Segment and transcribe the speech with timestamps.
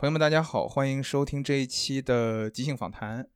[0.00, 3.28] 朋友们，大家好，欢迎收听这一期的即兴访谈。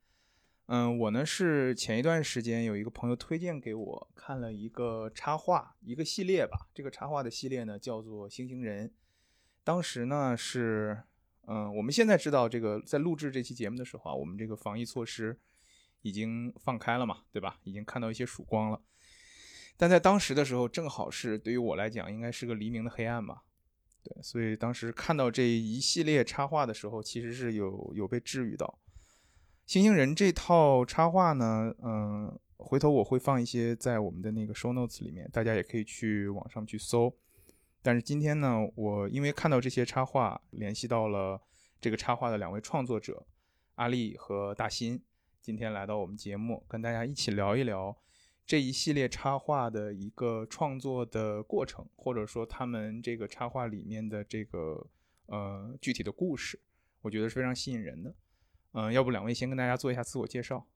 [0.65, 6.71] 嗯，我呢是前一段时间有一个朋友推荐给我看了一个插画，一个系列吧。
[6.73, 8.89] 这个插画的系列呢叫做《星星人》。
[9.63, 11.03] 当时呢是，
[11.47, 15.39] 嗯，我们现在知道这个在录制这期节目的时候啊，我们这个防疫措施
[16.01, 17.59] 已经放开了嘛，对吧？
[17.65, 18.81] 已经看到一些曙光了。
[19.77, 23.43] 但在当时的时候，正好是对于我来讲，应该是个黎明的黑暗吧。
[24.05, 28.79] 对，所以当时看到这一系列插画的时候，其实是有有被治愈到。
[29.67, 37.11] 星星人这套插画呢，嗯，回头我会放一些在我们的那个 show notes 里面，大家也可以去网上去搜。
[37.81, 41.41] 但是今天呢，我因为看到这些插画，联系到了
[41.81, 43.27] 这个插画的两位创作者
[43.77, 45.03] 阿丽和大新，
[45.41, 47.97] 今天来到我们节目，跟大家一起聊一聊。
[48.47, 54.87] 这一系列插画的一个创作的过程，或者说他们这个插画里面的这个
[55.27, 56.61] 呃具体的故事，
[57.01, 58.15] 我觉得是非常吸引人的。
[58.73, 60.67] 嗯，要不两位先跟大家做一下自我介绍。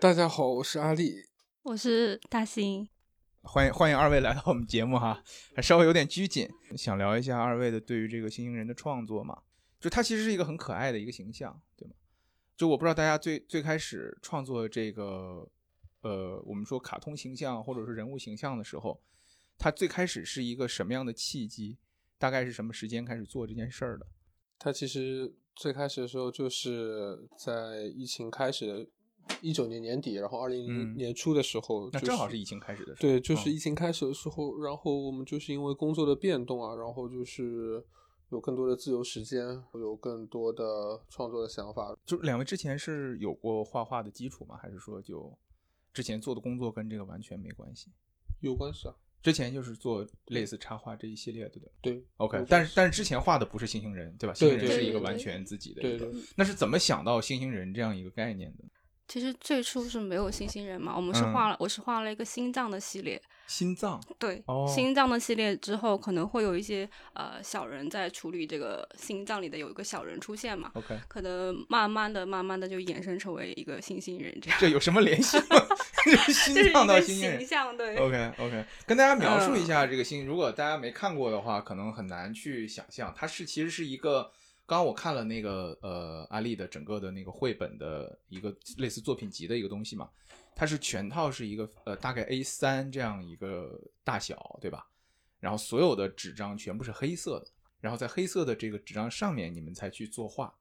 [0.00, 1.26] 大家好，我是阿丽，
[1.62, 2.88] 我是大兴，
[3.42, 5.22] 欢迎欢迎二位来到我们节目哈，
[5.54, 9.42] 还稍微有点拘谨，想聊一下二位的对于这个星星人的创作嘛？
[9.78, 11.94] 就他其实是一个很可爱的一个形象，对吗？
[12.56, 15.48] 就我不知道大家最最开始创作这个。
[16.06, 19.00] 呃，我们说卡通形象或者是人物形象的时候，
[19.58, 21.78] 它最开始是一个什么样的契机？
[22.16, 24.06] 大概是什么时间开始做这件事儿的？
[24.56, 28.86] 它其实最开始的时候就是在疫情开始的，
[29.40, 33.08] 一九年年底，然后二零年初的时候，那正好是疫情开始的时候。
[33.08, 37.84] 对，就是疫情开始的时候，然后我们就是因为工作的变动啊，然后就是
[38.30, 40.64] 有更多的自由时间，有更多的
[41.10, 41.94] 创作的想法。
[42.04, 44.56] 就两位之前是有过画画的基础吗？
[44.56, 45.36] 还是说就？
[45.96, 47.90] 之前做的工作跟这个完全没关系，
[48.40, 48.94] 有关系啊。
[49.22, 51.94] 之前就是做类似插画这一系列的，对不对？
[51.94, 52.44] 对，OK。
[52.46, 54.34] 但是但是之前画的不是星星人，对吧？
[54.34, 55.80] 星星人是一个完全自己的。
[55.80, 56.12] 对对。
[56.36, 58.64] 那是怎么想到星星人这样一个概念的？
[59.08, 63.20] 其实最初是没有星星人嘛，我们是画了，我是画了一个心脏的系列。
[63.46, 74.58] 心脏对，心脏的系列之后可能会有一些呃小人在处理这个心脏里的有一个小人出现嘛，OK，可能慢慢的、慢慢的就衍生成为一个星星人这样。
[74.60, 75.64] 这有什么联系吗？
[76.32, 84.32] 心脏到星星人，对，OK OK，跟大家描述一下这个星，如果大家没看过的话，可能很难去想象，它是其实是一个，
[84.66, 90.10] 刚刚我看了那个呃阿丽的整个的那个绘本的一个类似作品集的一个东西嘛。
[90.58, 94.88] 它是全套是一个呃大概 A 三这样一个大小，对吧？
[95.38, 97.46] 然后所有的纸张全部是黑色的，
[97.78, 100.52] 然后在黑色的这个纸张上面，你们才去作画，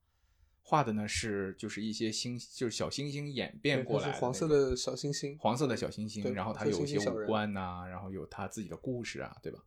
[0.61, 9.63] 画的呢是就是一些星，就是小星星演变过来黄色的小星星，黄色的小星星，然后它有一些五官呐，然后有它自己的故事啊，对吧？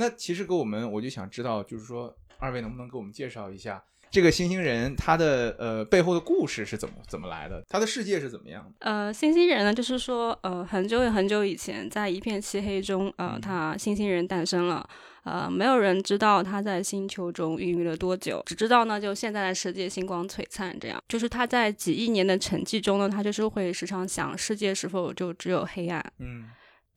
[0.00, 3.84] 那其实给我们，我就想知道，就是说二位能不能给我们介绍一下？
[4.10, 7.62] 这个星星人他的呃背后的故事是怎么怎么来的？
[7.68, 8.72] 他的世界是怎么样的？
[8.80, 14.88] 呃，星星人呢，就是说呃很久很久以前，在一片漆黑中，呃，他星星人诞生了。
[15.22, 20.98] 呃，没有人知道他在星球中孕育了多久，只知道呢，就现在的世界星光璀璨，这样。
[21.06, 26.02] 就是他在几亿年的沉寂中呢，他就是会时常想，世界是否就只有黑暗？
[26.20, 26.46] 嗯，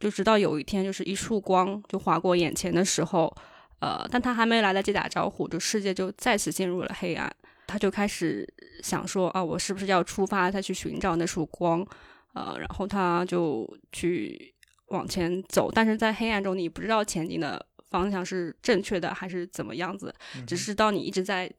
[0.04, 3.34] 就直到有一天，就是一束光就划过眼前的时候。
[3.80, 7.34] 呃，但他还没来得及打招呼，就世界就再次进入了黑暗。
[7.68, 8.48] 他就开始
[8.82, 11.86] 想说啊，我是不是要出发再去寻找那束光？
[12.34, 14.54] 呃，然后他就去
[14.88, 20.14] 往前走，但是在黑暗中，你不知道前进的方向是正确的还是怎么样子，
[20.46, 21.50] 只是当你一直在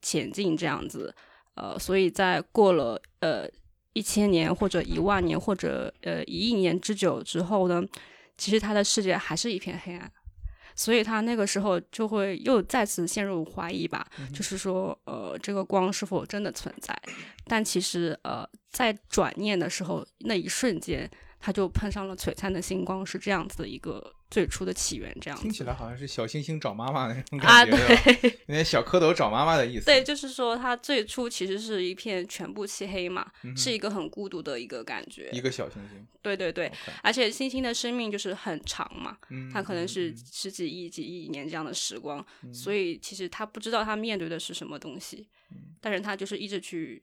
[0.00, 1.14] 前进这样子。
[1.54, 3.46] 呃，所以在过了呃
[3.92, 7.82] 一千年或者一万年或者呃一亿年之久之后呢，
[8.36, 10.10] 其实他的世界还是一片黑暗。
[10.74, 16.98] 所以他那个时候就会又再次陷入怀疑吧，就是说，呃，这个光是否真的存在？
[17.44, 21.10] 但其实，呃，在转念的时候，那一瞬间。
[21.44, 29.84] 他就碰上了璀璨的星光，是这样子的一个最初的起源，这样听起来好像是小星星找妈妈的那种感觉，对，那些小蝌蚪找妈妈的意思。
[29.86, 35.28] 对，就是说它最初其实是一片全部漆黑嘛，是一个很孤独的一个感觉。
[35.32, 36.06] 一个小星星。
[36.22, 36.70] 对对对，
[37.02, 39.18] 而且星星的生命就是很长嘛，
[39.52, 42.24] 它可能是十几亿、几亿年这样的时光，
[42.54, 45.26] 所以其实他不知道他面对的是什么东西，
[45.80, 47.02] 但是他就是一直去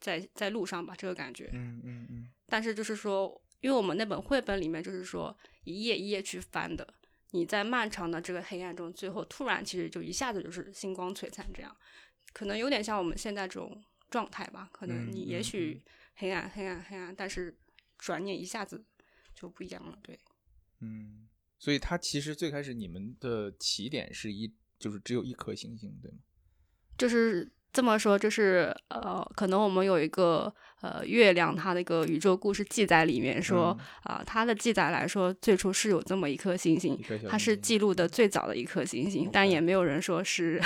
[0.00, 1.48] 在在路上吧，这个感觉。
[1.52, 2.28] 嗯嗯嗯。
[2.48, 3.40] 但是就是说。
[3.60, 6.94] 因为我们那本绘本里面就是说一页一页去翻的，
[7.32, 11.76] 你在漫长的这个黑暗中，最后突然其实就一下子就是星光璀璨，这样
[12.32, 14.68] 可能有点像我们现在这种状态吧。
[14.72, 15.82] 可能你也许
[16.14, 17.58] 黑暗黑暗黑暗，但是
[17.98, 18.84] 转念一下子
[19.34, 19.98] 就不一样了。
[20.02, 20.18] 对，
[20.80, 21.28] 嗯，
[21.58, 26.18] 所以它其实最开始你们的起点是一就是只有一颗星星，对吗？
[26.96, 36.98] 就是这么说，就是呃，可能我们有一个呃月亮，它的一个宇宙故事记载里面说啊、它的记载来说，最初是有这么一颗星星
[37.28, 40.60] 它是记录的最早的一颗星星，但也没有人说是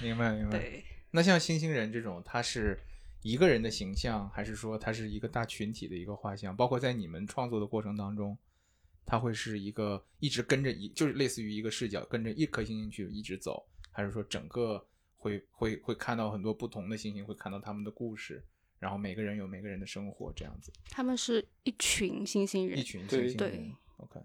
[0.00, 0.58] 明白明白。
[0.58, 0.84] 对。
[1.10, 2.78] 那像星星人这种，他是
[3.22, 6.54] 一个人的形象，还是说他是一个大群体的一个画像？
[6.54, 8.36] 包括在你们创作的过程当中，
[9.06, 14.86] 他会是一个一直跟着一，就是类似于一个视角跟着一颗星星去一直走，还是说整个
[15.18, 18.42] 会会会看到很多不同的星星，会看到他们的故事，
[18.78, 23.72] 然后每个人有每个人的生活这样子，他们是一群星星人一，群星星星对人。
[23.98, 24.20] OK，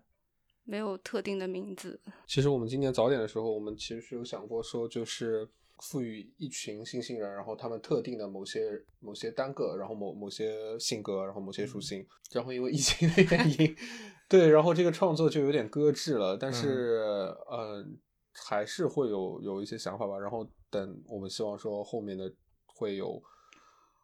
[0.64, 2.00] 没有特定的名字。
[2.28, 5.50] 其实我们今年早点的时候，我们其实是有想过说，就是
[5.80, 13.76] 赋予一群星星人，然后他们特定的某些某些单个，然后某某些性格，然后某些属性，然后因为疫情的原因，
[14.30, 16.38] 对，然后这个创作就有点搁置了。
[16.38, 17.04] 但是，
[17.50, 17.84] 呃，
[18.34, 20.18] 还是会有有一些想法吧。
[20.18, 22.34] 然后等我们希望说后面的
[22.66, 23.22] 会有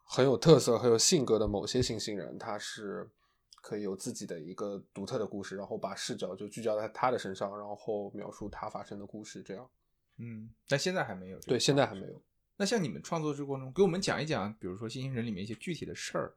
[0.04, 3.10] 很有特色、很有性格的某些新兴人，他是。
[3.62, 9.68] 可以有自己的一个独特的故事，然后把视角就聚焦在他的身上，然后描述他发生的故事，这样。
[10.16, 12.22] 嗯，但现在还没有对，现在还没有。
[12.56, 16.34] 那像你们创作这过程中，给我们讲一讲，比如说《新星人》里面一些具体的事儿，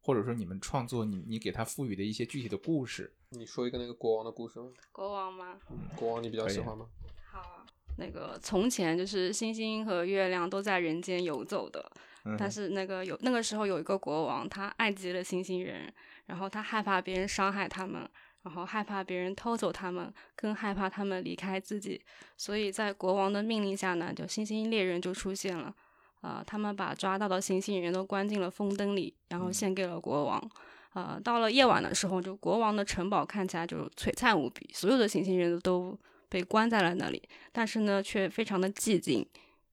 [0.00, 3.14] 或者说你们创作你你给他赋予的一些具体的故事。
[3.34, 4.66] 你说一个那个国王的故事吗？
[4.92, 5.58] 国王吗？
[5.96, 6.86] 国王你比较喜欢吗？
[7.30, 7.64] 好啊，
[7.96, 11.90] 那个从前就是星星和月亮都在人间游走的，
[12.26, 15.92] 嗯但是那个有那个时候有一个国王，他爱极了星星人，
[16.26, 18.06] 然后他害怕别人伤害他们，
[18.42, 22.02] 然后害怕别人偷走他们，更害怕他们离开自己，
[22.36, 25.74] 所以在国王的命令下呢，就星星猎人就出现了。
[26.20, 30.50] 啊、他们把抓到的星星人都关进了风灯里，然后献给了国王。
[30.94, 35.98] 呃，到了夜晚的时候，就国王的城堡看起来就璀璨无比，所有的星星人都
[36.28, 39.26] 被关在了那里，但是呢，却非常的寂静，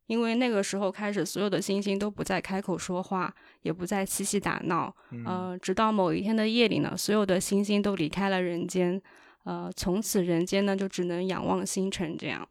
[0.08, 3.34] 因为那个时候开始，所有的星星都不再开口说话，
[3.64, 4.96] 也不再嬉戏打闹。
[5.12, 9.02] 嗯呃，直到某一天的夜里呢，所有的星星都离开了人间，
[9.44, 12.48] 呃，从此人间呢就只能仰望星辰这样。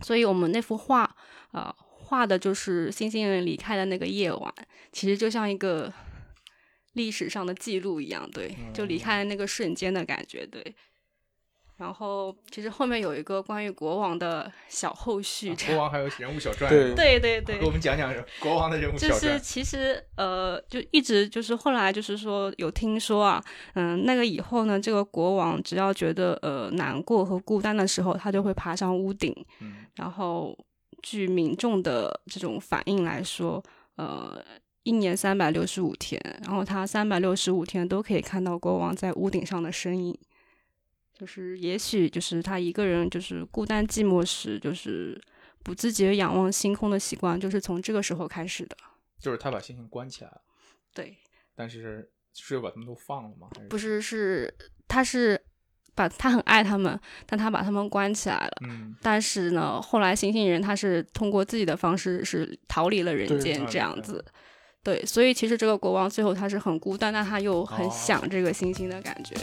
[0.00, 1.14] 所以我们那幅画，
[1.52, 4.52] 呃，画的就是星星人离开的那个夜晚，
[4.90, 5.92] 其实就像一个
[6.92, 10.74] 历史上的记录一样，对，就离开的那个瞬间的感觉，对。
[11.78, 19.40] 然后其实后面有一个关于国王的小后续，啊国王还有人物小传， 对对对对，给我们讲讲国王的人物小就是。
[19.40, 23.42] 其实呃，就一直就是后来就是说有听说啊，
[23.74, 30.56] 嗯，那个以后呢，这个国王只要觉得呃难过和孤单的时候，他就会爬上屋顶，嗯然后
[31.02, 33.60] 据民众的这种反应来说，
[33.96, 34.40] 呃，
[34.84, 40.18] 一年三百六十五天，然后他三百六十五天都可以看到国王在屋顶上的身影。
[41.12, 45.20] 就是也许就是他一个人就是孤单寂寞时，就是
[45.62, 48.76] 不自觉仰望星空的习惯，就是从这个时候开始的。
[49.20, 50.40] 就是他把星星关起来了，
[50.92, 51.16] 对，
[51.54, 53.46] 但是是把他们都放了吗？
[53.54, 54.52] 还是不是是
[54.88, 55.40] 他是
[55.94, 58.52] 把他很爱他们，但他把他们关起来了。
[58.66, 64.24] 嗯但是呢，后来星星人他是通过自己的方式是逃离了人对间这样子。
[64.84, 69.36] 对，所以其实这个国王最后他是很孤单，但他又很哦想这个星星的感觉。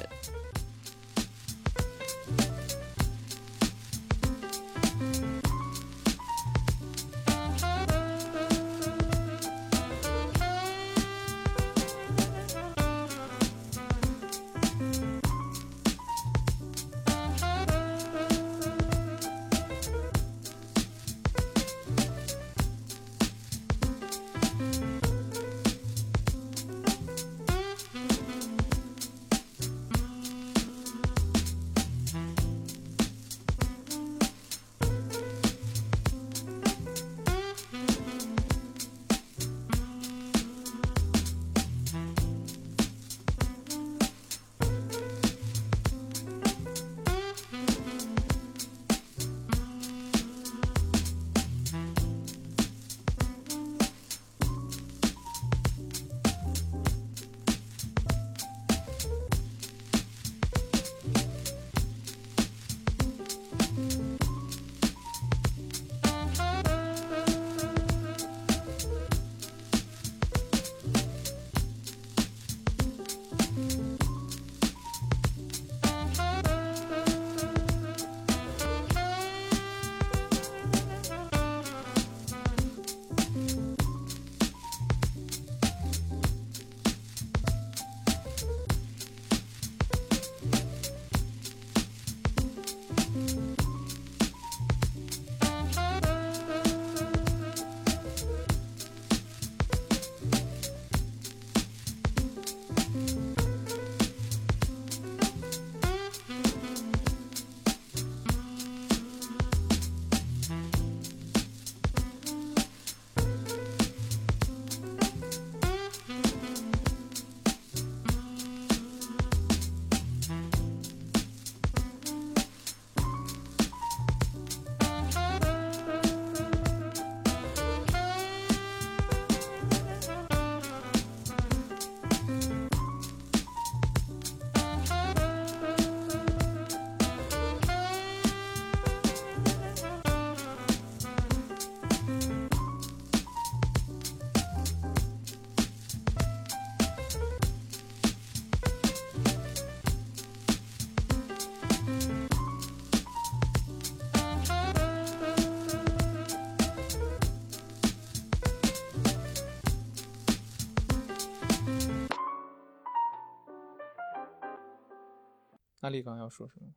[165.89, 166.67] 那力刚要说什么？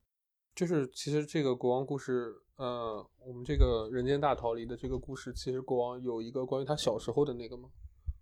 [0.54, 7.68] 就是其实这个国王故事，呃，我们这个人间大逃离的这个故事，其实国王有一个关于他小时候的那个吗？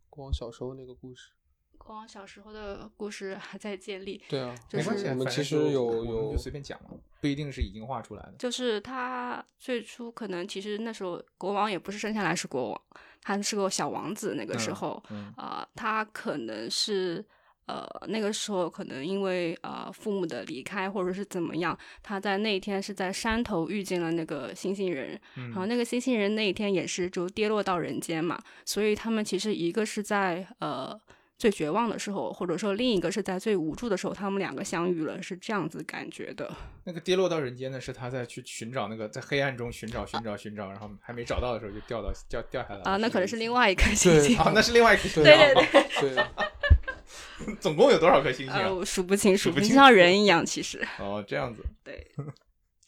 [0.08, 1.30] 国王小时候那个故事。
[1.78, 8.34] 国王小时候的故事还在建立，对啊，就是没关系，我们其实有有就随便讲嘛，不一定是已经画出来的。
[8.38, 12.82] 就是他最初可能其实那时候国王也不是生下来是国王，
[13.22, 14.34] 他是个小王子。
[14.34, 17.24] 那个时嗯候，嗯啊、他可能是
[17.70, 30.98] 呃那个时候可能因为呃父母的离开或者是怎么样，他在那一天是在山头遇见了那个星星人，然后嗯那个星星人那一天也是就跌落到人间嘛，所以他们其实一个是在呃。
[31.40, 36.54] 最绝望的时候，或者说另一个是在最无助的时候，他们两个相遇了，是这样子感觉的。
[36.84, 44.36] 那个跌落到人间的是他在去寻找那个在黑暗中寻找寻找寻找，然后还没找到的时候就掉到掉掉下来了啊、那可能是另外外一颗星星。
[44.36, 45.54] 啊，那是另外一颗星 星对对。
[45.98, 46.24] 对对，
[47.60, 50.86] 总共有多少颗星星数不清，数不清，像人一样，其实。
[50.98, 51.64] 哦，这样子。
[51.84, 52.06] 对，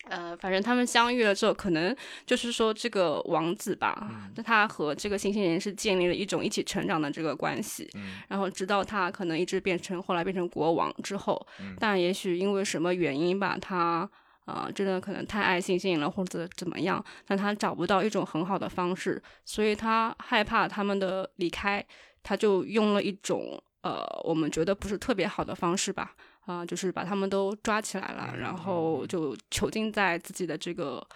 [0.08, 1.94] 呃，反正他们相遇了之后，可能
[2.26, 7.88] 就是说这个王子吧，嗯那他和这个星星人是建立了一种一起成长的这个关系。
[7.94, 14.08] 嗯然后直到他可能一直变成后来变成国王之后，嗯但也许因为什么原因吧，他
[14.46, 21.84] 呃真的可能太爱星星了或者怎么样，但他找不到一种很好的方式，所以他害怕他们的离开，
[22.24, 31.06] 他就用了一种呃我们觉得不是特别好的方式吧，啊、就是把他们都抓起来了，嗯然后就囚禁在自己的这个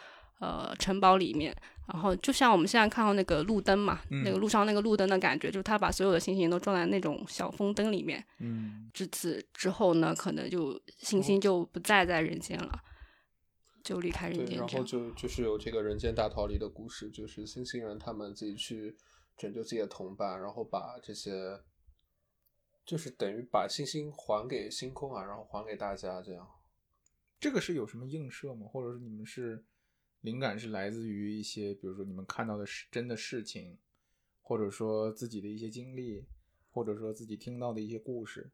[0.40, 1.56] 呃城堡里面。
[1.86, 8.24] 然后就像我们现在看到那个路灯嘛，那个嗯路上那个路灯的感觉，就是他把所有的星星都装在那种小风灯里面。
[8.40, 12.80] 嗯至此之后呢，可能就星星就不再在人间了，
[13.84, 14.58] 就离开人，间。
[14.58, 18.96] 然后就就是有这个人间大逃离的故事，就是星星人他们自己去
[19.38, 21.30] 拯救自己的同伴，然后把这些，
[22.86, 26.48] 就是等于把星星还给星空啊，然后还给大家这样。
[27.40, 28.66] 这个是有什么映射吗？
[28.66, 29.64] 或者是你们是
[30.20, 33.76] 灵感是来自于一些，比如说你们看到的是真的事情，
[34.40, 36.24] 或者说自己的一些经历，
[36.70, 38.50] 或者说自己听到的一些故事。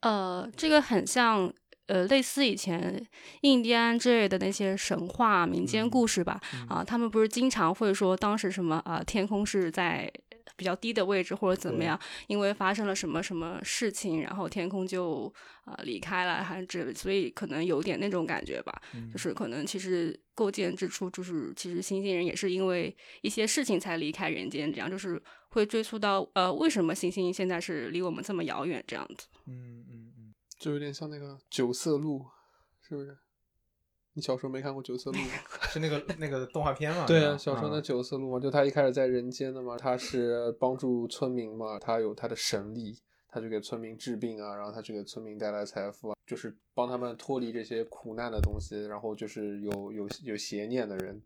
[0.00, 1.52] 呃，这个很像
[1.86, 3.08] 呃，类似以前
[3.42, 6.40] 印第安之类的那些神话民间嗯故事吧。
[6.52, 10.12] 嗯啊，他们不是经常会说当时什么啊、天空是在
[10.56, 15.32] 比较低的位置或者怎么样，因为发生了什么什么事情，然后天空就
[15.66, 18.82] 呃离开了，还是这，所以可能有点那种感觉吧。
[18.94, 29.26] 嗯就是可能其实构建之初，就是其实星星人也是因为一些事情才离开人间，这样就是会追溯到呃为什么星星现在是离我们这么遥远这样子。
[29.46, 32.24] 嗯嗯嗯，就有点像那个九色鹿，
[32.82, 33.16] 是不是？
[34.16, 35.28] 你小时候没看过九色鹿吗？
[35.68, 37.04] 是那个那个动画片吗？
[37.06, 51.20] 对啊，小时候那嗯九色鹿嘛，就他一开始在人间的嘛，他是帮助村民嘛，他有他的神力，他去给村民治病啊，然后他去给村民带来财富啊，就是帮他们脱离这些苦难的东西，然后就是有有有邪念的人，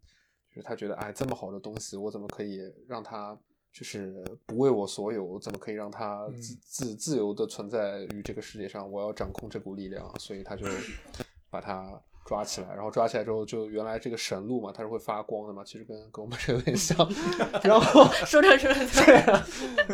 [0.48, 3.38] 就是他觉得哎这么好的东西，我怎么可以让他
[3.72, 5.38] 就是不为我所有？
[5.38, 8.90] 怎么可以让他嗯自、自自由的存在于这个世界上？
[8.90, 10.66] 我要掌控这股力量，所以他就
[11.50, 12.00] 把他
[12.30, 16.96] 抓起来，然后抓起来之后，就原来这个神鹿嘛，它是会发光的嘛，其实跟跟我们这有点像。
[17.64, 19.46] 然后，说着说着， 对啊，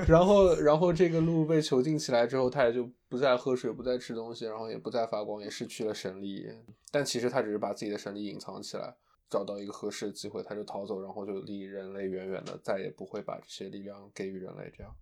[0.07, 6.47] 然后然后这个鹿被囚禁起来之后，它也就不再喝水，不再吃东西，然后也不再发光，也失去了神力。
[6.90, 8.95] 但其实它只是把自己的神力隐藏起来，
[9.31, 14.71] 找到一个合适的机会，它就逃走，然后就离人类远远的，再也不会把这些力量给予人类。
[14.76, 14.95] 这样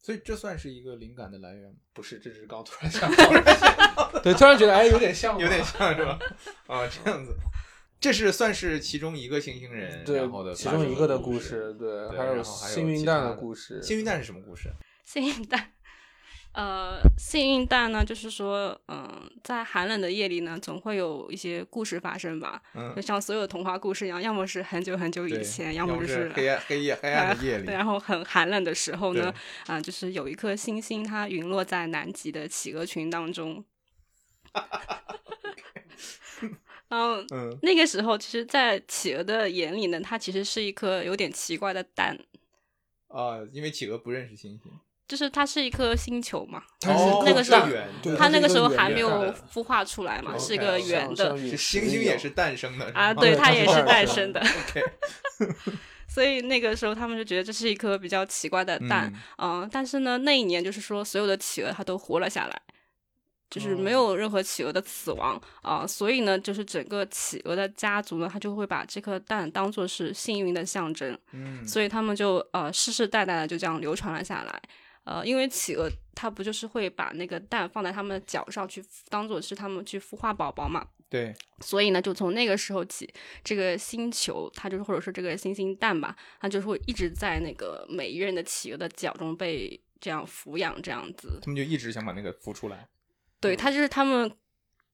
[0.00, 1.76] 所以这算是一个灵感的来源吗？
[1.92, 6.18] 不是，这只是刚突然 想到，对，突然觉得哎，有点像，有点像是吧？
[6.66, 7.34] 啊，这样子，
[8.00, 14.70] 这是算是其中一个星星人，对然后的其中一个的故故事，对，还有幸运蛋的故事，幸运蛋是什么故事？
[15.04, 15.72] 幸运蛋。
[16.52, 27.66] 呃，幸运蛋呢，就是说，嗯、在寒冷的夜里呢，总会有一些故事发生吧，嗯就，像所有童话故事一样，要么是很久很久以前，要么是黑暗黑夜黑暗的夜里。
[27.70, 29.32] 对，然后很寒冷的时候呢
[29.66, 33.64] 对，啊、就是有一颗星星，它陨落在南极的企鹅群当中。
[36.88, 37.56] 然后嗯。
[37.62, 42.18] 那个时候，其实，在企鹅的眼里呢，它其实是一颗有点奇怪的蛋，
[43.08, 44.72] 啊，因为企鹅不认识星星，
[45.08, 47.66] 就是它是一颗星球嘛，它是那个时候
[48.18, 54.42] 它那个时候还没有孵化出来嘛，是一个圆的是星星也是诞生的啊，对对，它也是诞生的。
[56.06, 62.62] 所以那个时候他们就觉得这是一颗比较奇怪的蛋，嗯、但是呢，那一年就是说所有的企鹅它都活了下来，
[63.48, 74.60] 就是没有任何企鹅的死亡啊、所以呢，就是整个企鹅的家族呢，它就会把这颗蛋当做是幸运的象征，嗯，所以他们就呃世世代代的就这样流传了下来。
[75.08, 80.86] 呃，因为企鹅它不就是会把那个蛋放在它们的脚上去，当做是它们去孵化宝宝嘛。
[81.08, 83.10] 对，所以呢，就从那个时候起，
[83.42, 91.38] 这个星球它就是或者说这个星星蛋吧，它就是会一直在那个每一任的企鹅的脚中被这样抚养，这样子。
[91.40, 92.86] 他们就一直想把那个孵出来。
[93.40, 94.30] 对，它就是他们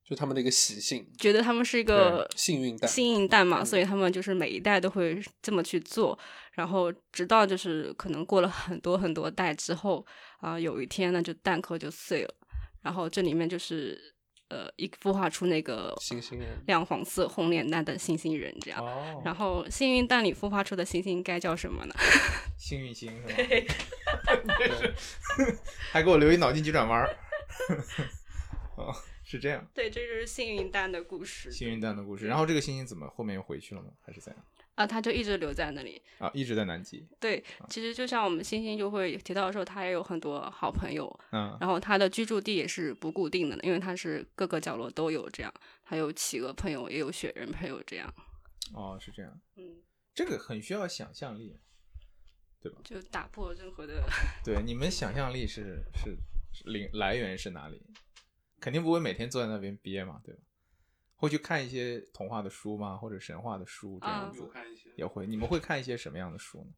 [0.06, 6.18] 就他们的一个习性，觉得他们是一个幸运蛋，幸运蛋嘛，嗯所以他们就是每一代都会这么去做，
[6.52, 10.04] 然后直到就是可能过了很多很多代之后，
[10.40, 12.34] 啊、有一天呢，就蛋壳就碎了，
[12.82, 13.98] 然后这里面就是
[14.48, 18.84] 呃一孵化出那个星星人亮黄色红脸蛋的星星人这样。
[18.84, 21.94] 哦然后幸运蛋里孵化出的星星该叫什么呢？
[22.58, 24.34] 幸运星是吧？
[25.90, 27.16] 还给我留一脑筋急转弯儿。
[28.76, 28.94] 哦，
[29.34, 29.66] 是这样。
[29.74, 31.50] 对，这就是幸运蛋的故事。
[31.50, 32.26] 幸运蛋的故事。
[32.26, 33.88] 然后这个星星怎么后面又回去了吗？
[34.00, 34.44] 还是怎样？
[34.76, 36.00] 啊，它就一直留在那里。
[36.18, 37.04] 啊，一直在南极。
[37.18, 48.14] 对，其实就像我们星星就会提到说，它也有很多好朋友，嗯然后它的居住地也是不固定的，因为它是各个角落都有这样，还有企鹅朋友，也有雪人朋友这样。
[48.72, 49.40] 哦，是这样。
[49.56, 49.82] 嗯，
[50.14, 51.56] 这个很需要想象力，
[52.60, 52.78] 对吧？
[52.84, 54.04] 就打破任何的
[54.44, 56.16] 对，你们想象力是是
[56.64, 57.82] 零来源是哪里？
[58.64, 60.40] 肯定不会每天坐在那边憋嘛，对吧？
[61.16, 62.96] 会去看一些童话的书吗？
[62.96, 64.42] 或者神话的书这样啊子？
[64.50, 65.26] 看一些也会。
[65.26, 66.72] 你们会看一些什么样的书呢？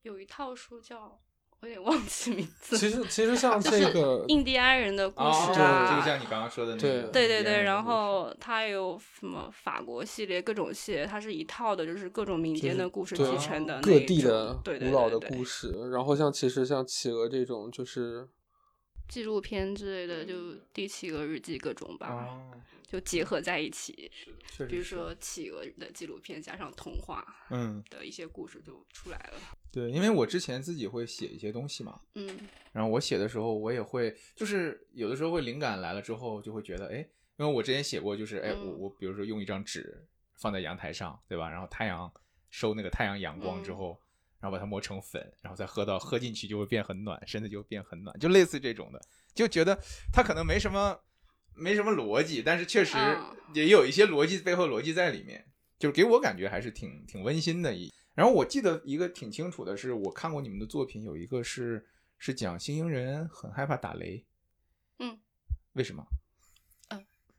[0.00, 1.20] 有一套书叫
[1.60, 18.26] 我有点忘记名字，其实其实像 这个印第安人的故哦，事这啊，个像你刚刚说的那个，对对对然后它有什么法国系列各种系列，它是一套的，就是各种民间的故事对集成的各地的对对古老的对对故事，然后像其实像企鹅这种就是
[19.10, 20.34] 纪录片之类的，就
[20.72, 24.10] 《第企鹅日记》各种吧，哦，就结合在一起。
[24.68, 29.40] 比如说企鹅的纪录片加上童话嗯，的一些故事就出来了。
[29.72, 32.38] 对，因为我之前自己会写一些东西嘛，嗯
[32.72, 36.98] 然后我写的时候，我也会，就是有的时候会灵感来了之后，就会觉得，哎，
[37.36, 41.50] 因为我之前写过，就是，哎，我嗯我比如说用一张纸放在阳台上，对吧？
[41.50, 42.12] 然后太阳
[42.48, 44.00] 收那个太阳阳光之嗯后，
[44.40, 49.00] 然后把它磨成粉，然后再喝到喝进去就会变很暖，身子就变很暖，就类似这种的，
[49.34, 49.78] 就觉得
[50.12, 50.98] 它可能没什么
[51.54, 55.44] 没什么逻辑，但是确实嗯也有一些逻辑背后逻辑在里面，
[55.78, 57.92] 就是给我感觉还是挺挺温馨的一。
[58.14, 61.86] 然后我记得一个挺清楚的是，我看过你们的作品，有一个是
[62.18, 64.24] 是讲星星人很害怕打雷，
[64.98, 65.18] 嗯，
[65.72, 66.04] 为什么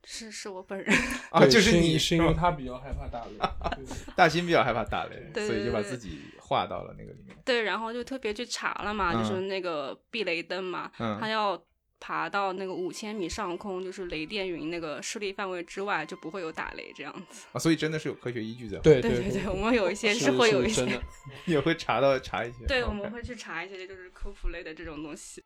[0.04, 0.96] 是是我本人。
[1.30, 1.46] 啊？
[1.46, 3.32] 就是你是因为他比较害怕打雷，
[4.16, 7.36] 大新比较害怕打雷，所以就把对对自己画到了那个里面。
[7.44, 11.60] 对，然后就特别去查了嘛，就是嗯那个避雷灯嘛，嗯它要
[12.00, 17.46] 爬到那个五千米上空，就是雷电云那个势力范围之外，就不会有打雷这样子。
[17.52, 21.00] 啊，所以真的是有科学依据在，对对对对，我们有一些是会有一些
[21.46, 22.66] 也会查到查一些。
[22.66, 25.42] 对，我们会去查一些就是科普类的这种东西。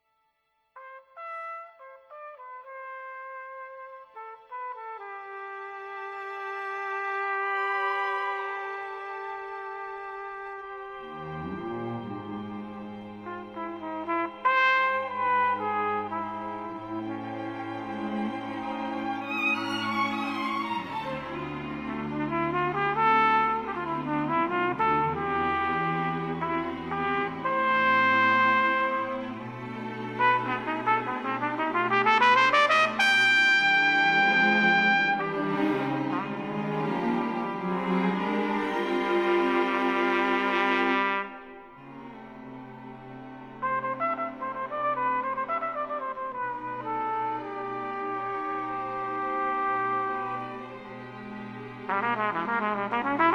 [51.96, 53.25] Thank.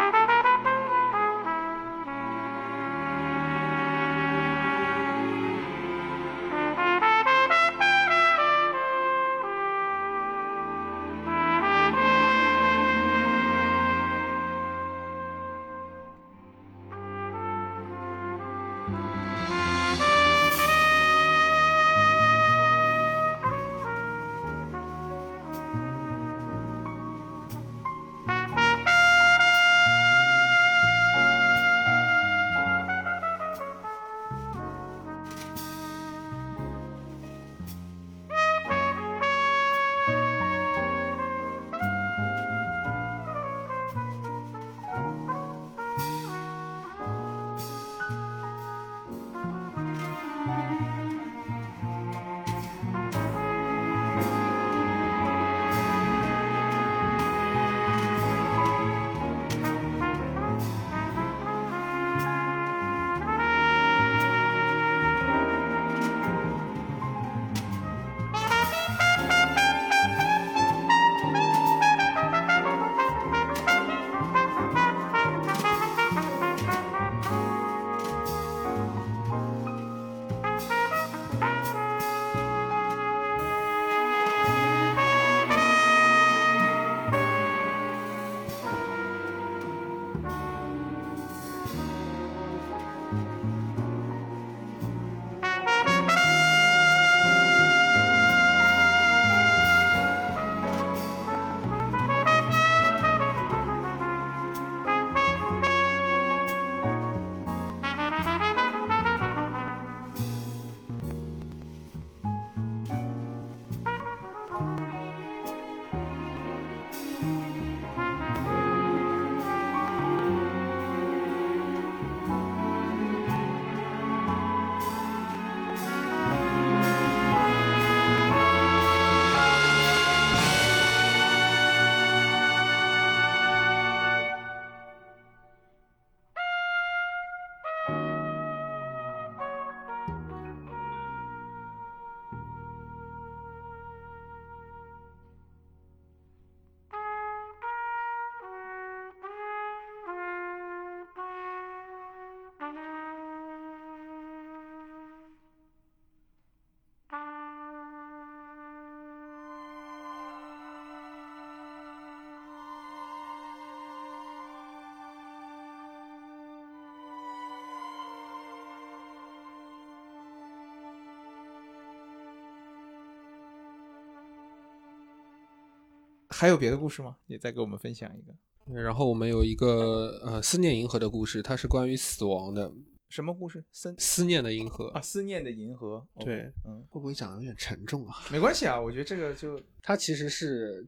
[176.42, 177.16] 还有别的故事吗？
[177.28, 178.82] 也再给我们分享一个。
[178.82, 182.74] 然后我们有一个呃思念银河的故事，它是关于死亡的。
[183.10, 183.64] 什么故事？
[183.72, 186.04] 思思念的银河啊，思念的银河。
[186.26, 188.16] 对，嗯，会不会讲的有点沉重啊？
[188.32, 190.84] 没关系啊，我觉得这个就 它其实是，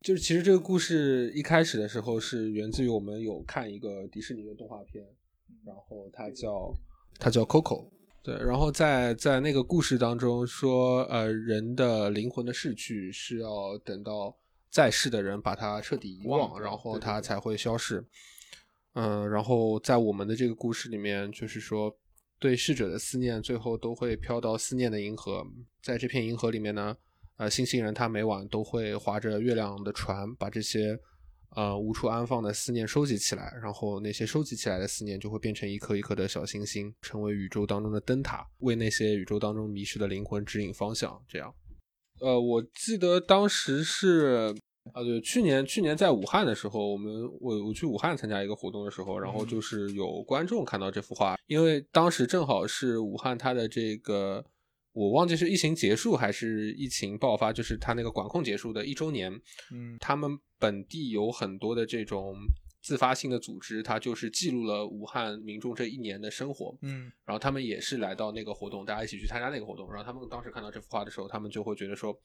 [0.00, 5.04] 就是其实这个故事一开始的时候是源自于我们有看一个迪士尼的动画片，
[5.66, 6.74] 然后它叫
[7.18, 7.90] 它叫 Coco。
[8.22, 14.34] 对，然后在在那个故事当中说，呃，人的灵魂的逝去是要等到
[14.74, 18.04] 在世的人把它彻底遗忘，然后它才会消逝。
[18.94, 21.96] 嗯，然后在我们的这个故事里面，就是说
[22.40, 25.46] 对逝者的思念，最后都会飘到思念的银河。
[25.80, 26.96] 在这片银河里面呢，
[27.36, 30.98] 呃，星星人他每晚都会划着月亮的船，把这些
[31.50, 41.22] 呃无处安放的思念收集起来，然后那些收集起来的思念就会变成一颗一颗的小星星，成为宇宙当中的灯塔，为那些宇宙当中迷失的灵魂指引方向。
[41.28, 41.54] 这样，
[42.20, 44.54] 呃，我记得当时是。
[44.92, 54.44] 啊，对，去年去年在武汉的时候，我们我我去武汉参加一个活动的时候，然后就是有观众看到这幅画，因为当时正好是武汉它的这个，
[54.92, 59.32] 我忘记是疫情结束还是疫情爆发，就是它那个管控结束的一周年。
[59.72, 62.36] 嗯，他们本地有很多的这种
[62.84, 66.76] 自发性的组织，它就是记录了武汉民众这一年的生活。
[66.82, 72.16] 嗯，然后他们也是来到那个活动，大家一起去参加那个活动，然后他们当时看到这幅画的时候，他们就会觉得说，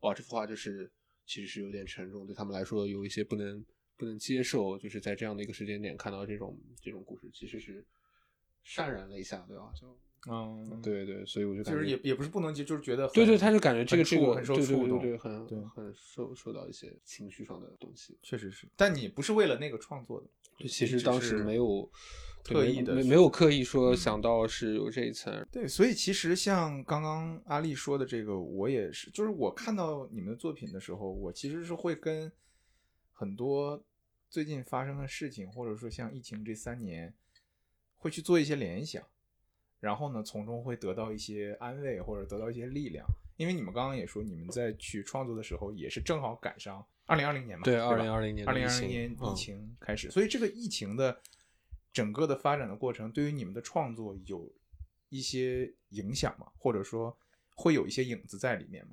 [0.00, 0.90] 哇，这幅画就是。
[1.26, 3.64] 其实是有点沉重，对他们来说有一些不能
[3.96, 7.82] 不能接受，就是在这样的一个时间点看到这种这种故事，其实是
[8.66, 9.72] 潸然了一下，对吧？
[9.74, 9.98] 就
[10.30, 18.66] 嗯，对对，所以我就就是也也不是不能接，就是觉得对对，他就感觉这个这个很受触动，对很很受受到一些情绪上的东西，确实是。
[18.74, 21.90] 但你不是为了那个创作的，其实当时没有
[22.42, 25.46] 特意的，没没有刻意说想到是有这一层。
[25.52, 32.32] 对，所以其实像刚刚阿丽说的这个，我也是，就是我看到你们的作品的时候，我其实是会跟
[33.12, 33.84] 很多
[34.30, 37.12] 最近发生的事情，或者说像疫情这三年，
[37.96, 39.02] 会去做一些联想。
[39.80, 43.06] 然后呢，从中会得到一些安慰，或者得到一些力量。
[43.36, 51.20] 因为你们刚刚也说，你们在去创作的时候，也是正好赶上二零二零年嘛，对，二零二零年，二零二零年疫情开始，所以这个疫情的
[51.92, 54.48] 整个的发展的过程，对于你们的创作有
[55.08, 56.46] 一些影响吗？
[56.58, 57.18] 或者说
[57.56, 58.92] 会有一些影子在里面吗？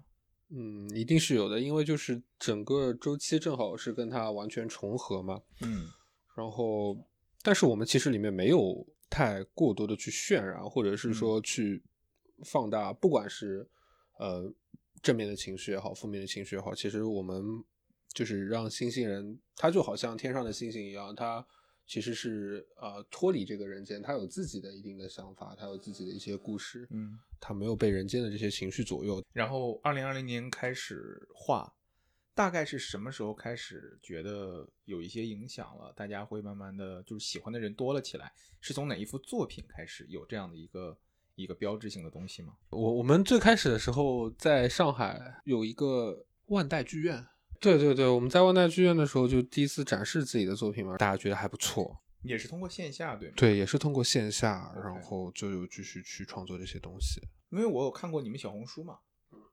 [0.49, 5.39] 嗯，一定是有的，因为就是整个周期正好是跟它完全重合嘛。
[5.61, 5.87] 嗯，
[6.35, 6.97] 然后，
[7.43, 8.85] 但是我们其实里面没有。
[9.11, 11.83] 太过多的去渲染，或者是说去
[12.45, 13.69] 放大，不管是
[14.17, 14.51] 呃
[15.01, 17.43] 正面的情绪也好，负面的情绪也好，其实我们
[18.13, 21.45] 就是让星星人，他就好像天上的星星一样，他
[21.85, 29.21] 其实是呃脱离这个人间，他有自己的一定的想法，他有自己的一些故事，嗯，他没有被人间的这些情绪左右。
[29.33, 31.71] 然后二零二零年开始画。
[32.33, 35.93] 大概是什么时候开始觉得有一些影响了？
[35.95, 40.97] 大家会慢慢的就是喜欢的人多了起来，是从哪一幅作品开始有这样的一个
[41.35, 42.53] 一个标志性的东西吗？
[42.69, 47.27] 我我们最开始的时候在上海有一个万代剧院，
[47.59, 53.33] 对对对，我们在万代剧院的时候就第一次展示自己的作品嘛，大家觉得还不错，也是通过线下对吗？
[53.35, 57.21] 对，也是通过线下，然后就有继续去创作这些东西。
[57.49, 58.99] 因为我有看过你们小红书嘛，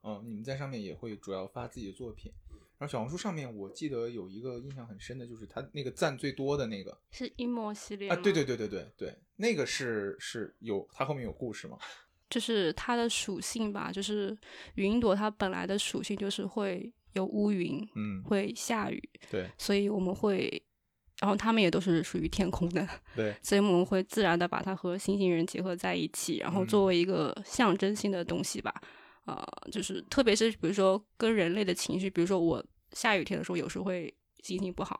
[0.05, 2.33] 嗯，你们在上面也会主要发自己的作品。
[2.79, 6.97] 然后小红书上面，我记得有一个印象很深的，就是他那个赞最多的那个。
[7.11, 11.77] 是阴谋系列啊，对对对对对对，那个是是有它后面有故事吗？
[12.31, 14.37] 就是它的属性吧，就是
[14.75, 20.63] 云朵它本来的属性就是会有乌云，嗯，会下雨，对，所以我们会，
[21.21, 22.87] 然后他们也都是属于天空的，
[23.17, 28.73] 对， 所以我们会自然的把它和星星人结合在一起，然后作为一个象征性的东西吧。
[29.29, 34.13] 呃，就是特别是比如说跟人类的情绪，比如说我下雨天的时候，有时候会
[34.43, 34.99] 心情不好。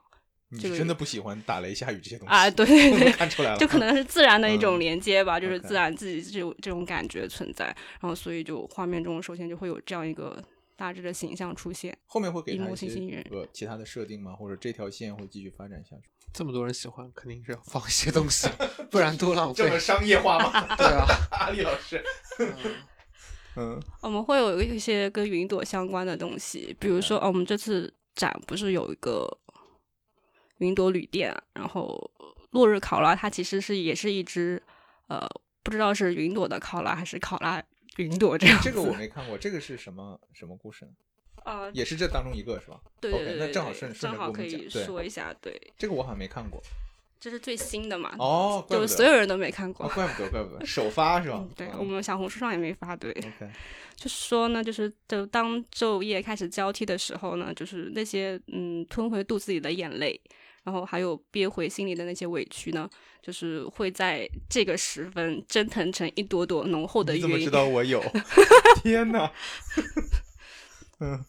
[0.51, 2.49] 你真的不喜欢打雷下雨这些东西啊？
[2.51, 7.65] 对对对，看出来了，就可能是自然的一种连接吧，就是自然自己这种这种感觉存在，
[7.99, 10.43] 然后所以就画面中首先就会有这样一个
[10.75, 11.95] 大致的形象出现。
[12.07, 14.33] 后面会给他一些呃其他的设定吗？
[14.33, 16.03] 或者这条线会继续发展下去？
[16.33, 18.47] 这么多人喜欢，肯定是要放一些东西，
[18.89, 19.63] 不然多浪费。
[19.63, 20.51] 这么商业化吗？
[20.77, 22.03] 对啊，阿丽老师。
[22.39, 22.47] 嗯，
[24.01, 29.27] 我们会有一些跟云朵相关的东西，比如说，哦，我们这次展不是有一个
[30.57, 32.11] 云朵旅店，然后
[32.51, 34.61] 落日考拉，它其实是也是一只，
[35.07, 35.27] 呃，
[35.63, 37.63] 不知道是云朵的考拉还是考拉
[37.97, 38.59] 云朵这样。
[38.61, 40.91] 这个我没看过，这个是什么什么故事呢？
[41.43, 42.81] 啊，也是这当中一个是吧？
[42.99, 46.61] 对对对，那正好顺顺正好可以说一下，对，这个我好像没看过。
[47.19, 49.85] 这是最新的嘛，哦，就所有人都没看过。
[49.85, 51.49] 哦，怪不得，怪不得，首发是吧嗯？
[51.55, 53.51] 对嗯我们小红书上也没发，对，OK，
[53.95, 60.19] 就是说呢，就是就当昼夜开始交替的时候呢，就是那些嗯吞回肚子里的眼泪，
[60.63, 62.89] 然后还有憋回心里的那些委屈呢，
[63.21, 68.01] 就是会在这个时分蒸腾成一朵朵浓厚的云你怎么知，道我有？
[68.81, 69.29] 天哪！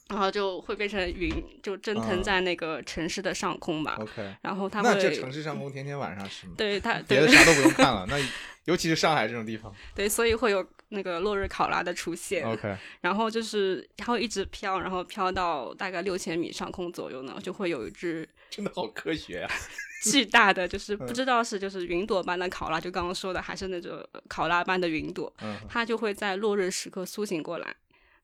[0.09, 3.97] 然后就会变成云，就蒸腾啊在那个城市的上空吧。
[4.01, 6.55] OK，然后它那这会城市上空天天晚上是吗？
[6.57, 8.19] 对它对 别的啥都不用 看了，那
[8.65, 9.73] 尤其是上海这种地方。
[9.95, 12.45] 对，所以会有那个落日考拉的出现。
[12.45, 19.51] OK，然后就是它会一直飘，然后飘到大概六千米上空左右呢，就会有一只 真的好科学啊、
[20.03, 27.77] 巨大的，就是嗯不知道是就是云朵般的考拉，就刚刚说的，还是那种考拉般的云朵，嗯，它就会在落日时刻苏醒过来。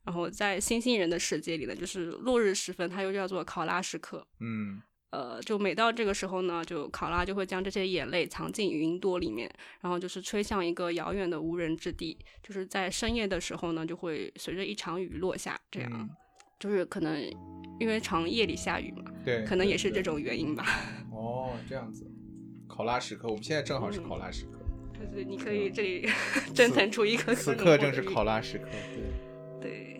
[0.07, 4.27] 然后在星星人的世界里呢，就是落日时分，它又叫做考拉时刻。
[4.41, 12.19] 嗯呃，就每到这个时候呢，就考拉就会将这些眼泪藏进云朵里面，然后就是吹向一个遥远的无人之地。
[12.43, 16.09] 就是在深夜的时候呢，就会随着一场雨落下，这样、嗯
[16.59, 17.21] 就是可能
[17.79, 20.65] 因为长夜里下雨嘛，对，可能也是这种原因吧。
[21.13, 22.11] 哦，这样子。
[22.67, 24.59] 考拉时刻，我们现在正好是考拉时刻，
[24.99, 26.09] 对对你可以这里
[26.55, 28.69] 蒸腾出一颗颗此刻正是考拉时刻。
[29.61, 29.96] 对，对。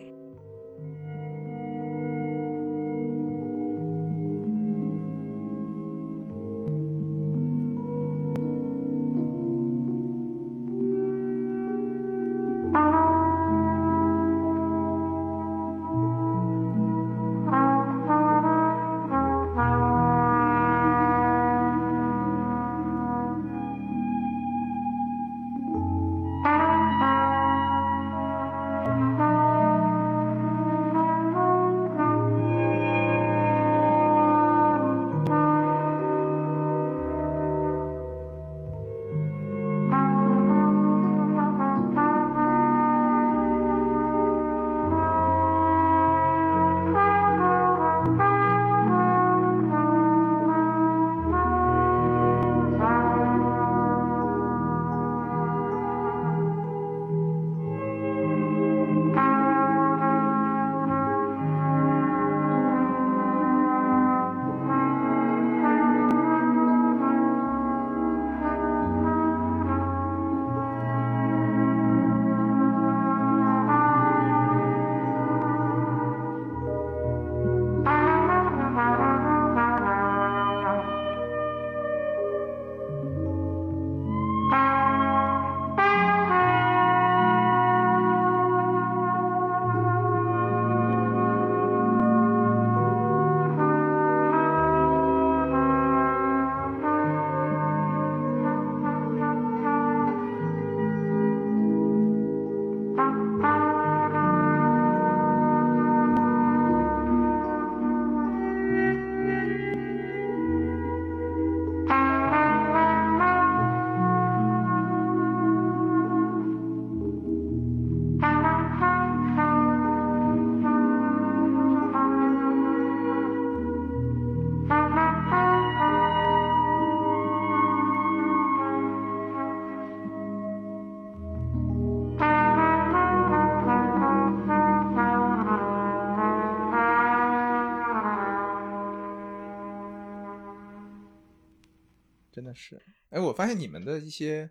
[142.57, 142.81] 是。
[143.09, 144.49] 哎，我发现你们的一些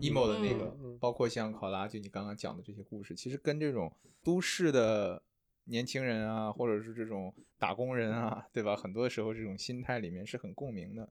[0.00, 3.90] emo 的那个，包括像考拉，就你刚刚讲的这些故事，其实跟这种
[4.22, 5.22] 都市的
[5.64, 8.76] 年轻人啊，或者是这种打工人啊，对吧？
[8.76, 11.08] 很多时候这种心态里面是很共鸣的，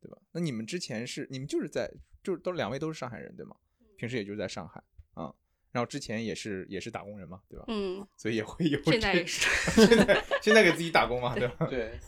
[0.00, 0.18] 对吧？
[0.32, 1.90] 那你们之前是你们就是在
[2.22, 3.56] 就是都两位都是上海人对吗？
[3.96, 4.82] 平时也就是在上海
[5.14, 5.32] 啊、
[5.72, 7.64] 然后之前也是也是打工人嘛，对吧？
[7.68, 9.48] 嗯，所以也会有现在也是。
[9.86, 11.66] 现在现在给自己打工嘛，对吧？
[11.70, 11.98] 对，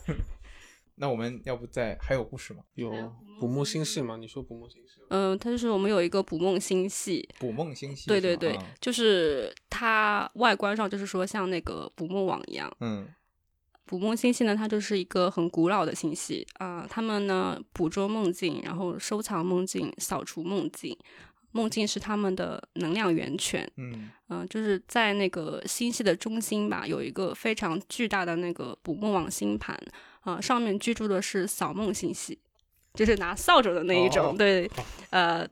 [0.99, 2.61] 那我们要不再还有故事吗？
[2.75, 2.91] 有
[3.39, 4.17] 捕梦星系吗？
[4.17, 5.07] 你说捕梦星系吗？
[5.09, 12.71] 嗯，它就是我们有一个捕梦星系，捕梦星系对对对就是它外观上就是说像那个捕梦网一样。
[12.81, 13.07] 嗯
[13.85, 20.95] 捕梦星系呢，它就是一个很古老的星系啊、他们呢捕捉梦境，然后收藏梦境，扫除梦境。
[21.51, 29.75] 梦境是他们的能量源泉，嗯嗯、就是在那个星系的中心吧，有一个非常巨大的那个捕梦网星盘，
[30.29, 32.37] 啊、上面居住的是扫梦星系，
[32.93, 34.35] 就是拿扫帚的那一种，哦。
[34.37, 34.69] 对，
[35.09, 35.47] 呃，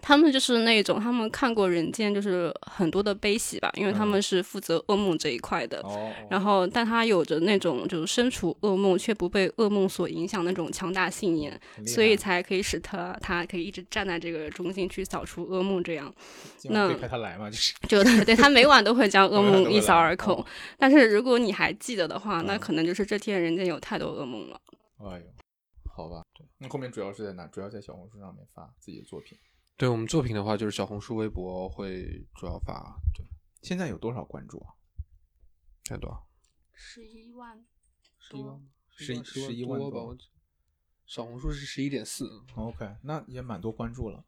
[0.00, 5.80] 他们就是那种他们看过人间就是很多的悲喜吧，因为他们是负责噩梦这一块的。
[5.80, 15.82] 哦，然后，但他有着那种就是身处噩梦却不被噩梦所影响那种强大信念，所以才可以使他他可以一直站在这个中心去扫除噩梦。
[15.82, 16.12] 这样，
[16.64, 20.34] 那派他来嘛，就是就对对，他每晚都会将 噩梦一扫而空。
[20.36, 20.46] 哦
[20.78, 24.60] 但是如果你还记得的话，那嗯可能就是这天人间有太多噩梦了。
[24.98, 25.24] 哎呦，
[25.94, 26.22] 好吧，
[26.58, 27.46] 那后面主要是在哪？
[27.46, 29.38] 主要在小红书上面发自己的作品。
[29.76, 33.00] 对我们作品的话，就是小红书、微博会主要发。
[33.14, 33.26] 对，
[33.62, 34.74] 现在有多少关注啊？
[35.84, 36.26] 太多少？
[36.72, 37.64] 十一万，
[38.18, 38.60] 十一万？
[38.94, 40.02] 十一十十一万多吧？
[40.02, 40.16] 我
[41.06, 42.42] 小红书是十一点四。
[42.54, 44.24] OK，那也蛮多关注了。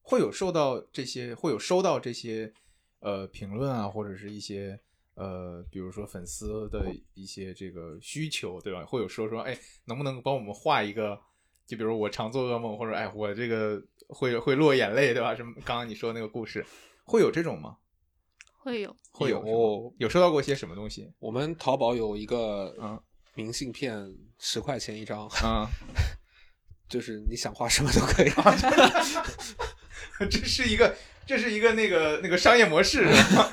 [0.00, 2.52] 会有受到这些，会有收到这些
[3.00, 4.80] 呃评论啊，或者是一些
[5.14, 8.84] 呃，比如说粉丝的一些这个需求，对吧？
[8.84, 11.20] 会有说说，哎，能不能帮我们画一个？
[11.66, 15.34] 就比如我常做噩梦，或者哎，我这个会 会落眼泪，对吧？
[15.34, 16.64] 什么刚刚你说那个故事，
[17.04, 17.76] 会有这种吗？
[18.58, 21.12] 会有会有有有收到过一些什么东西？
[21.18, 23.00] 我们淘宝有一个嗯
[23.34, 25.68] 明信片，十块钱一张，啊，
[26.88, 28.30] 就是你想画什么都可以。
[30.30, 33.52] 这是一个，这是一个那个那个商业模式，是吧？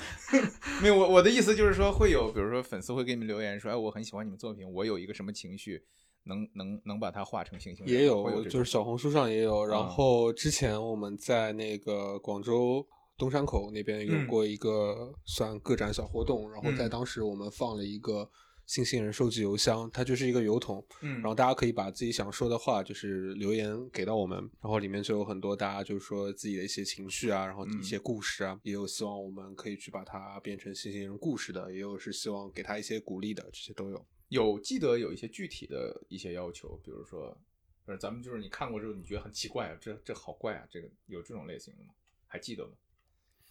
[0.81, 5.83] 没有，我我的意思就是说，会有比如说粉丝会给你们留言说，哎，我很喜欢你们作品，我有一个什么情绪，
[6.23, 9.65] 能能能把它画成星星人，也有，有就是小红书上也有。
[9.65, 12.85] 然嗯后之前我们在那个广州
[13.17, 14.27] 东山口那边有嗯。
[14.27, 16.89] 过一个算个展小活动，然后在嗯。
[16.89, 18.29] 当时我们放了一个
[18.67, 34.05] 星星人收集邮箱，它就是一个邮筒，嗯，然后大家可以把自己想说的话就是留言给到我们，然后里面就有很多大家就是说自己的一些情绪啊，然后一些故事啊，也有希望我们可以去把它变成星星人故事的，也有是希望给他一些鼓励的，这些都有。
[34.31, 37.37] 有记得有一些具体的一些要求，比如说，
[37.83, 41.89] 不是咱们就是你看过之后你觉得很奇怪啊，这这好怪啊，这个有这种类型的吗？
[42.27, 42.71] 还记得吗？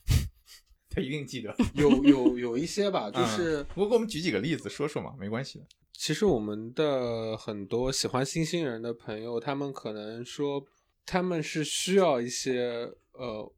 [0.88, 5.66] 他一定记得，有有有一些吧，就是嗯不过给我们举几个例子说说嘛，没关系的。
[5.92, 10.66] 其实我们的很多喜欢星星人的朋友，他们可能说
[11.04, 13.52] 他们是需要一些呃，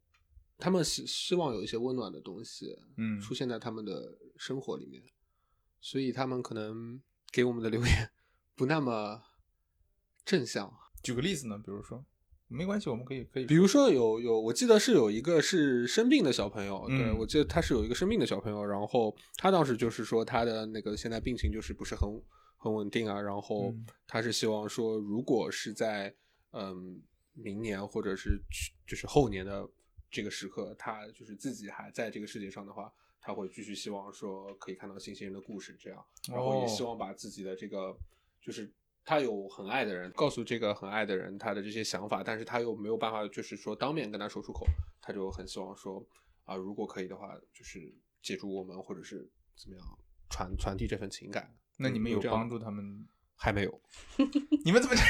[0.57, 5.01] 他们希希望有一些温暖的东西嗯出现在他们的生活里面，
[5.79, 7.01] 所以他们可能
[7.33, 8.11] 给我们的留言
[8.55, 9.23] 不那么
[10.23, 10.71] 正向。
[11.01, 12.05] 举个例子呢，比如说，
[12.47, 22.07] 没关系，我们可以可以，比如说有有，我记得是有一个是生病的小朋友，对嗯我记得他是有一个生病的小朋友，然后他当时就是说他的那个现在病情就是不是很
[22.57, 26.15] 很稳定啊，然后嗯他是希望说，如果是在
[26.51, 27.01] 嗯
[27.33, 29.67] 明年或者是去就是后年的
[30.11, 32.93] 这个时刻，他就是自己还在这个世界上的话，
[33.23, 37.97] 他会继续希望说可以看到星星人的故事这样，然后也哦希望把自己的这个
[38.41, 38.69] 就是
[39.05, 44.65] 他有很爱的人，告诉这个很爱的人他的这些想法，但是他又没有办法，就是说当面跟他说出口，
[45.01, 46.05] 他就很希望说
[46.43, 49.85] 啊，如果可以的话，就是借助我们或者是怎么样
[50.29, 51.55] 传传递这份情感。
[51.77, 53.07] 那你们有帮助他们？
[53.35, 53.81] 还没有？
[54.63, 55.01] 你们怎么这？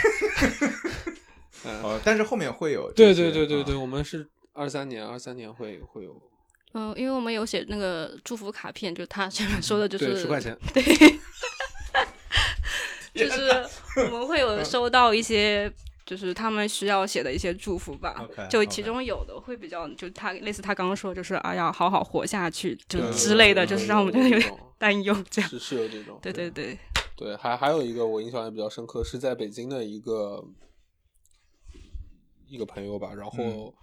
[2.03, 6.20] 但是后面会有这对对对对对，我们是二三年，二三年会会有
[6.74, 10.84] 嗯、因为我们有写那个祝福卡片，就他前面说的就是对十块钱，对，
[13.13, 13.65] 就是
[14.11, 15.71] 我们会有收到一些，
[16.05, 18.28] 就是他们需要写的一些祝福吧。
[18.49, 25.15] 就其中有的会比较，就他类似他刚刚说，就是啊要好好活下去，就之类的，就是让我们觉得有点担忧。
[25.30, 26.78] 这样，是是有这种，对对对，
[27.15, 30.43] 对，还还有一个我印象也比较深刻，是在北京的一个
[32.47, 33.74] 一个朋友吧，然后嗯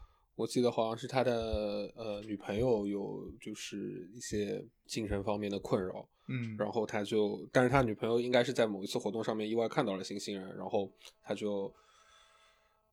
[0.40, 10.90] 我记得好像是他的呃女朋友有就是一些精神方面的困扰，嗯，然后他就，但是他女朋友应该是在某一次活动上面意外看到了星星人，然后
[11.22, 11.70] 他就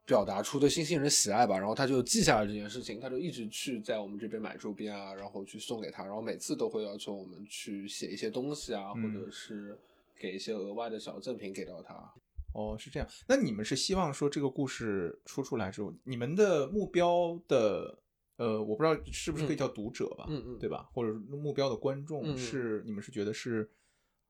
[0.06, 9.04] 表达出对星星人喜爱吧，然后他就记下了这件事情，他就一直去在我们这边买周边啊，然后去送给他，然后每次都会要求我们去写一些东西啊，嗯。
[9.04, 9.80] 或者是
[10.20, 12.14] 给一些额外的小赠品给到他。
[12.54, 13.08] 哦，是这样。
[13.28, 18.02] 那你们是希望说这个故事出出来之后，你们的目标的
[18.38, 20.90] 呃，我不知道是不是可以叫读者吧，嗯嗯对吧？
[20.94, 23.70] 或者是目标的观众是、你们是觉得是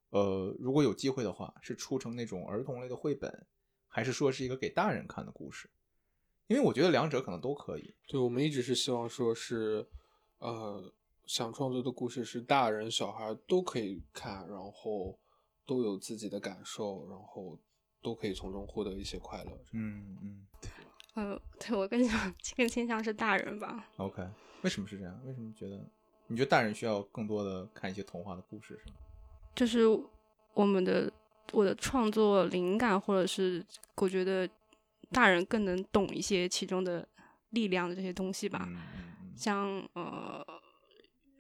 [0.10, 3.48] 呃，如果有机会的话，是出成那种儿童类的绘本，
[3.88, 5.70] 还是说是一个给大人看的故事？
[6.48, 7.94] 因为我觉得两者可能都可以。
[8.08, 9.86] 对，我们一直是希望说是，
[10.40, 10.94] 呃，
[11.26, 15.20] 想创作的故事是大人小孩都可以看，然后
[15.66, 17.60] 都有自己的感受，然后
[18.02, 19.52] 都可以从中获得一些快乐。
[19.74, 20.70] 嗯嗯对
[21.16, 23.88] 呃，对我更想更倾向是大人吧。
[23.98, 24.22] ，OK。
[24.62, 25.20] 为什么是这样？
[25.26, 25.84] 为什么觉得
[26.28, 28.96] 你觉得大人需要更多的看一些童话的故事是吗？
[29.56, 29.82] 就是
[30.54, 31.12] 我们的
[31.52, 34.48] 我的创作灵感，或者是我觉得
[35.12, 37.08] 大人更能懂一些其中的
[37.52, 38.82] 力量的这些东西吧，嗯嗯
[39.22, 40.46] 嗯像呃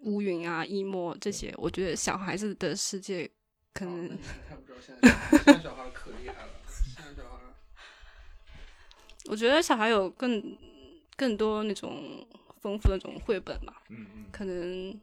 [0.03, 3.30] 乌云啊、一墨这些，我觉得小孩子的世界
[3.78, 4.17] 可哦能
[4.49, 7.43] 太不知道现在现在小孩可厉害了，现在小孩
[9.30, 10.57] 我觉得小孩有更
[11.15, 12.28] 更多那种
[12.59, 14.99] 丰富的那种绘本吧，嗯嗯，可能，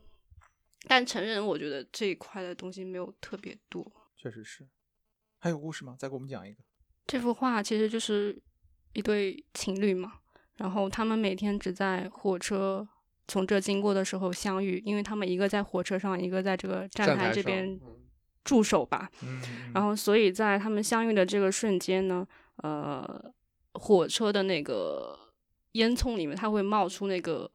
[0.89, 3.87] 但成人我觉得这一块的东西没有特别多。
[4.17, 4.67] 确实是。
[5.39, 5.95] 还有故事吗？
[5.97, 6.61] 再给我们讲一个。
[7.07, 8.37] 这幅画其实就是
[8.95, 10.15] 一对情侣嘛，
[10.57, 12.89] 然后他们每天只在火车
[13.29, 17.79] 从这经过的时候相遇，因为他们一个在火车上，一个在这个站台这边
[18.45, 19.11] 嗯驻守吧。
[19.23, 19.41] 嗯，
[19.75, 22.27] 然后，所以在他们相遇的这个瞬间呢，
[22.57, 23.33] 呃，
[23.73, 25.19] 火车的那个
[25.73, 27.51] 烟囱里面，它会冒出那个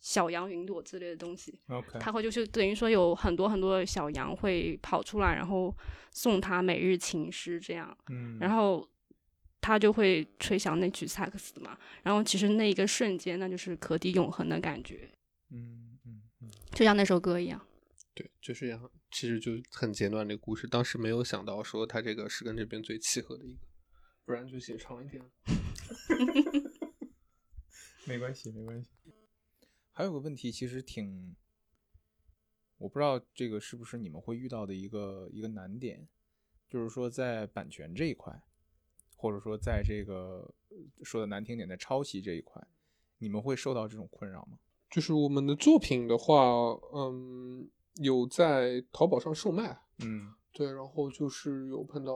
[0.00, 5.74] 小羊云朵之类的东西，OK，它会就是等于说有很多很多的小羊会跑出来，然后
[6.12, 8.86] 送他每日情诗这样，嗯，然后
[9.62, 15.08] 他就会吹响那曲萨克斯嘛，然后其实那一个瞬间，那就是可抵永恒的感觉，
[15.50, 17.58] 嗯嗯嗯，就像那首歌一样。
[18.14, 20.66] 对，就是这样，其实就很简短的故事。
[20.66, 23.60] 当时没有想到说他这个是跟这边最契合的一个，
[24.24, 25.22] 不然就写长一点。
[28.06, 28.90] 没关系，没关系。
[29.92, 31.36] 还有个问题，其实挺，
[32.78, 36.08] 我不知道这个是不是你们会遇到的一个一个难点，
[36.68, 38.42] 就是说在版权这一块，
[39.16, 42.60] 或者说在这个呃说的难听点，在抄袭这一块，
[43.18, 44.58] 你们会受到这种困扰吗？
[44.90, 46.42] 就是我们的作品的话，
[46.92, 52.12] 嗯，有在淘宝上售卖，嗯对，然后就是有碰到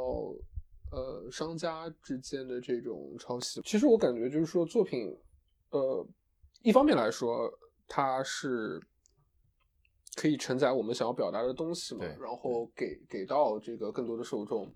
[0.92, 3.60] 呃商家之间的这种抄袭。
[3.64, 5.16] 其实我感觉就是说作品，
[5.70, 6.06] 呃，
[6.62, 7.50] 一方面来说
[7.86, 8.80] 它是
[10.14, 14.72] 可以承载我们想要表达的东西嘛，然后给给到这个更多的受众。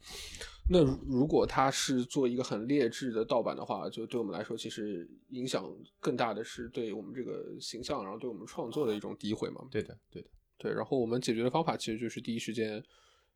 [0.71, 9.67] 那如如果它是做一个很劣质的盗版的话，就对我们来说，其实影响更大的是对我们这个形象，然后对我们创作的一种诋毁嘛。
[9.71, 10.29] 对的，对的。
[10.59, 12.83] 对，然后我们解决的方法其实就是第一时间，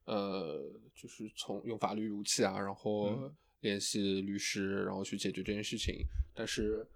[0.05, 0.63] 呃，
[0.95, 6.05] 就是从用法律武器啊，然后嗯联系律师，然后去解决这件事情。
[6.35, 6.87] 但是，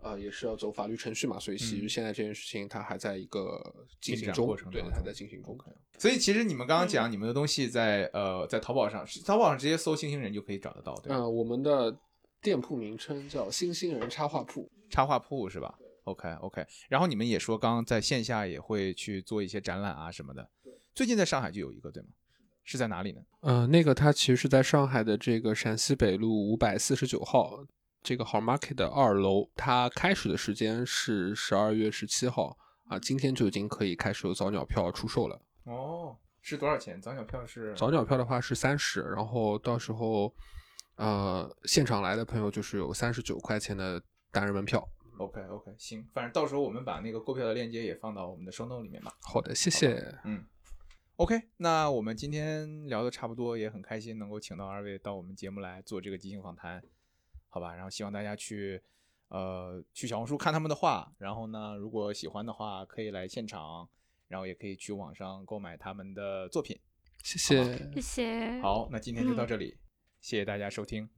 [0.00, 3.60] 啊、也是要走法律程序嘛，所以其实嗯现在这件事情它还在一个
[4.00, 5.58] 进行中，对，还在进行中。
[5.98, 11.16] 所以其实你们刚刚讲，你们的东西在呃在淘宝上，淘宝上直接搜“星星人”就可以找得到，对吧？
[11.16, 11.96] 嗯、我们的
[12.40, 14.70] 店铺名称叫星星人插画铺。
[14.90, 16.66] 插画铺是吧？OK OK。
[16.88, 20.48] 然后你们也说，刚刚在线下也会去做一些展览啊什么的。
[20.94, 22.08] 最近在上海就有一个，对吗？
[22.64, 23.20] 是在哪里呢？
[23.40, 27.66] 呃，那个它其实是在上海的这个陕西北路五百四十九号
[28.02, 32.56] 这个 Hall Market 的二楼，它开始的时间是十二月十七号
[32.88, 35.40] 啊，今天就已经可以开始有早鸟票出售了。
[35.64, 37.00] 哦，是多少钱？
[37.00, 40.32] 早鸟票是早鸟票的话是三十，然后到时候
[40.96, 44.00] 呃现场来的朋友就是有三十九块钱的
[44.30, 44.88] 单人门票。
[45.18, 49.12] OK OK，行，反正到时候我们把那个购票的链接也放到我们的 show note 里面吧。
[49.20, 50.18] 好的，谢谢。
[50.24, 50.44] 嗯
[51.16, 56.82] ，OK，那我们今天聊的差不多，也很开心能够请到二位到我们节目来做这个即兴访谈，
[57.48, 57.74] 好吧？
[57.74, 58.82] 然后希望大家去
[59.28, 63.88] 呃去小红书看他们的画，然后呢，如果喜欢的话可以来现场，
[64.28, 66.80] 然后也可以去网上购买他们的作品。
[67.22, 67.92] 谢谢。
[67.94, 68.60] 谢谢。
[68.60, 69.76] 好，那今天就到这里，
[70.20, 71.08] 谢谢大家收听。